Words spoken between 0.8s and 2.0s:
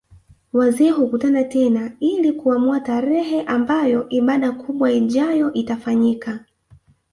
hukutana tena